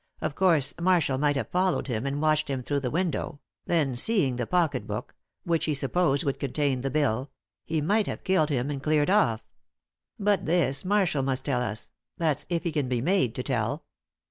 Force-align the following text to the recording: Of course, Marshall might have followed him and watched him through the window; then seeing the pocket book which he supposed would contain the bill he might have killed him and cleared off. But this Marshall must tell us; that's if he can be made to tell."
Of 0.19 0.33
course, 0.33 0.73
Marshall 0.81 1.19
might 1.19 1.35
have 1.35 1.51
followed 1.51 1.85
him 1.85 2.07
and 2.07 2.19
watched 2.19 2.47
him 2.49 2.63
through 2.63 2.79
the 2.79 2.89
window; 2.89 3.39
then 3.67 3.95
seeing 3.95 4.35
the 4.37 4.47
pocket 4.47 4.87
book 4.87 5.13
which 5.43 5.65
he 5.65 5.75
supposed 5.75 6.23
would 6.23 6.39
contain 6.39 6.81
the 6.81 6.89
bill 6.89 7.29
he 7.65 7.81
might 7.81 8.07
have 8.07 8.23
killed 8.23 8.49
him 8.49 8.71
and 8.71 8.81
cleared 8.81 9.11
off. 9.11 9.45
But 10.17 10.47
this 10.47 10.83
Marshall 10.83 11.21
must 11.21 11.45
tell 11.45 11.61
us; 11.61 11.91
that's 12.17 12.47
if 12.49 12.63
he 12.63 12.71
can 12.71 12.89
be 12.89 12.99
made 12.99 13.35
to 13.35 13.43
tell." 13.43 13.83